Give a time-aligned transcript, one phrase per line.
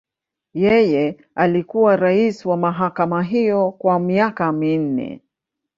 [0.53, 5.21] Yeye alikuwa rais wa mahakama hiyo kwa miaka minne.